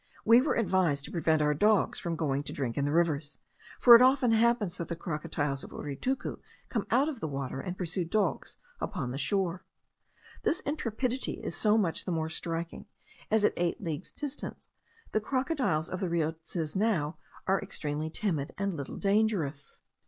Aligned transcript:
We 0.25 0.41
were 0.41 0.55
advised 0.55 1.05
to 1.05 1.11
prevent 1.11 1.43
our 1.43 1.53
dogs 1.53 1.99
from 1.99 2.15
going 2.15 2.41
to 2.45 2.51
drink 2.51 2.75
in 2.75 2.85
the 2.85 2.91
rivers, 2.91 3.37
for 3.79 3.95
it 3.95 4.01
often 4.01 4.31
happens 4.31 4.77
that 4.79 4.87
the 4.87 4.95
crocodiles 4.95 5.63
of 5.63 5.69
Uritucu 5.69 6.39
come 6.69 6.87
out 6.89 7.07
of 7.07 7.19
the 7.19 7.27
water, 7.27 7.61
and 7.61 7.77
pursue 7.77 8.03
dogs 8.03 8.57
upon 8.79 9.11
the 9.11 9.19
shore. 9.19 9.63
This 10.41 10.59
intrepidity 10.61 11.33
is 11.43 11.55
so 11.55 11.77
much 11.77 12.05
the 12.05 12.11
more 12.11 12.29
striking, 12.29 12.87
as 13.29 13.45
at 13.45 13.53
eight 13.55 13.79
leagues 13.79 14.11
distance, 14.11 14.69
the 15.11 15.21
crocodiles 15.21 15.87
of 15.87 15.99
the 15.99 16.09
Rio 16.09 16.31
Tisnao 16.31 17.17
are 17.45 17.61
extremely 17.61 18.09
timid, 18.09 18.53
and 18.57 18.73
little 18.73 18.97
dangerous. 18.97 19.77